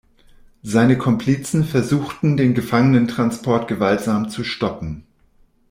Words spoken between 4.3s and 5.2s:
stoppen.